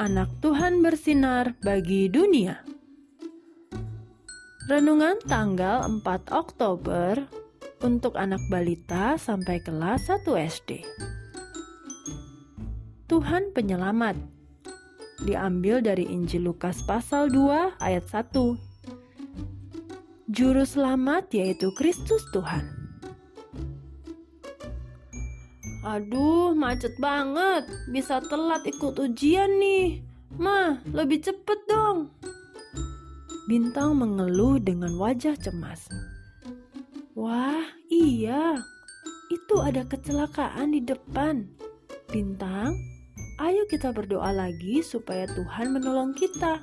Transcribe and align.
Anak 0.00 0.40
Tuhan 0.40 0.80
bersinar 0.80 1.52
bagi 1.60 2.08
dunia. 2.08 2.64
Renungan 4.64 5.20
tanggal 5.28 5.84
4 5.84 6.00
Oktober 6.32 7.20
untuk 7.84 8.16
anak 8.16 8.40
balita 8.48 9.20
sampai 9.20 9.60
kelas 9.60 10.08
1 10.08 10.24
SD. 10.24 10.80
Tuhan 13.04 13.52
penyelamat 13.52 14.16
diambil 15.28 15.84
dari 15.84 16.08
Injil 16.08 16.48
Lukas 16.48 16.80
pasal 16.88 17.28
2 17.28 17.76
ayat 17.84 18.08
1. 18.08 18.32
Juru 20.32 20.64
selamat 20.64 21.28
yaitu 21.36 21.68
Kristus 21.76 22.24
Tuhan. 22.32 22.79
Aduh, 25.80 26.52
macet 26.52 26.92
banget. 27.00 27.64
Bisa 27.88 28.20
telat 28.20 28.68
ikut 28.68 29.00
ujian 29.00 29.48
nih. 29.56 30.04
Mah, 30.36 30.84
lebih 30.92 31.24
cepet 31.24 31.56
dong. 31.64 32.12
Bintang 33.48 33.96
mengeluh 33.96 34.60
dengan 34.60 34.92
wajah 35.00 35.32
cemas. 35.40 35.88
Wah, 37.16 37.64
iya. 37.88 38.60
Itu 39.32 39.64
ada 39.64 39.88
kecelakaan 39.88 40.76
di 40.76 40.84
depan. 40.84 41.48
Bintang, 42.12 42.76
ayo 43.40 43.64
kita 43.64 43.88
berdoa 43.88 44.36
lagi 44.36 44.84
supaya 44.84 45.24
Tuhan 45.32 45.72
menolong 45.72 46.12
kita. 46.12 46.60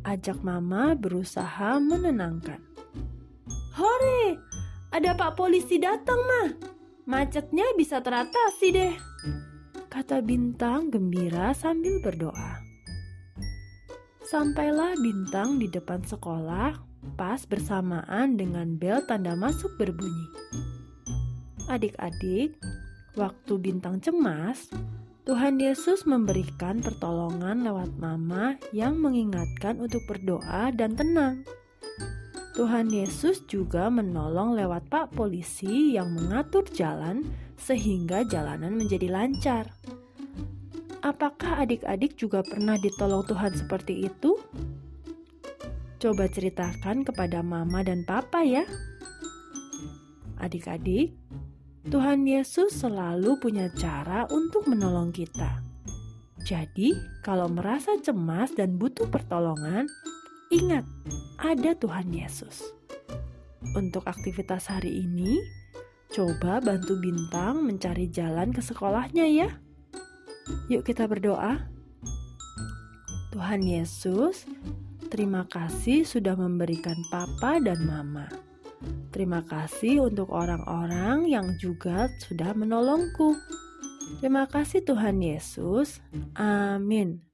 Ajak 0.00 0.40
Mama 0.40 0.96
berusaha 0.96 1.76
menenangkan. 1.76 2.60
Hore, 3.76 4.40
ada 4.96 5.12
Pak 5.12 5.36
Polisi 5.36 5.76
datang, 5.76 6.18
Mah 6.24 6.73
macetnya 7.04 7.64
bisa 7.76 8.00
teratasi 8.00 8.68
deh. 8.72 8.94
Kata 9.92 10.24
Bintang 10.24 10.90
gembira 10.90 11.52
sambil 11.52 12.00
berdoa. 12.00 12.64
Sampailah 14.24 14.96
Bintang 14.98 15.60
di 15.60 15.68
depan 15.68 16.00
sekolah 16.02 16.74
pas 17.14 17.44
bersamaan 17.44 18.40
dengan 18.40 18.74
bel 18.80 19.04
tanda 19.04 19.36
masuk 19.36 19.76
berbunyi. 19.76 20.28
Adik-adik, 21.68 22.56
waktu 23.14 23.52
Bintang 23.60 24.00
cemas, 24.00 24.72
Tuhan 25.24 25.60
Yesus 25.60 26.04
memberikan 26.08 26.84
pertolongan 26.84 27.64
lewat 27.64 27.96
Mama 28.00 28.60
yang 28.72 29.00
mengingatkan 29.00 29.80
untuk 29.80 30.04
berdoa 30.08 30.72
dan 30.72 30.96
tenang. 30.96 31.44
Tuhan 32.54 32.86
Yesus 32.86 33.42
juga 33.50 33.90
menolong 33.90 34.54
lewat 34.54 34.86
Pak 34.86 35.18
Polisi 35.18 35.98
yang 35.98 36.14
mengatur 36.14 36.62
jalan 36.70 37.26
sehingga 37.58 38.22
jalanan 38.22 38.78
menjadi 38.78 39.10
lancar. 39.10 39.74
Apakah 41.02 41.66
adik-adik 41.66 42.14
juga 42.14 42.46
pernah 42.46 42.78
ditolong 42.78 43.26
Tuhan 43.26 43.58
seperti 43.58 44.06
itu? 44.06 44.38
Coba 45.98 46.30
ceritakan 46.30 47.02
kepada 47.02 47.42
Mama 47.42 47.82
dan 47.82 48.06
Papa 48.06 48.46
ya. 48.46 48.62
Adik-adik, 50.38 51.10
Tuhan 51.90 52.22
Yesus 52.22 52.70
selalu 52.70 53.34
punya 53.42 53.66
cara 53.74 54.30
untuk 54.30 54.70
menolong 54.70 55.10
kita. 55.10 55.58
Jadi, 56.46 56.94
kalau 57.26 57.50
merasa 57.50 57.98
cemas 57.98 58.54
dan 58.54 58.78
butuh 58.78 59.10
pertolongan, 59.10 59.90
Ingat, 60.54 60.86
ada 61.42 61.74
Tuhan 61.74 62.14
Yesus. 62.14 62.62
Untuk 63.74 64.06
aktivitas 64.06 64.70
hari 64.70 65.02
ini, 65.02 65.42
coba 66.14 66.62
bantu 66.62 66.94
Bintang 66.94 67.66
mencari 67.66 68.06
jalan 68.06 68.54
ke 68.54 68.62
sekolahnya 68.62 69.26
ya. 69.26 69.50
Yuk 70.70 70.86
kita 70.86 71.10
berdoa. 71.10 71.58
Tuhan 73.34 73.66
Yesus, 73.66 74.46
terima 75.10 75.42
kasih 75.50 76.06
sudah 76.06 76.38
memberikan 76.38 77.02
papa 77.10 77.58
dan 77.58 77.82
mama. 77.82 78.30
Terima 79.10 79.42
kasih 79.42 80.06
untuk 80.06 80.30
orang-orang 80.30 81.26
yang 81.34 81.50
juga 81.58 82.06
sudah 82.22 82.54
menolongku. 82.54 83.34
Terima 84.22 84.46
kasih 84.46 84.86
Tuhan 84.86 85.18
Yesus. 85.18 85.98
Amin. 86.38 87.33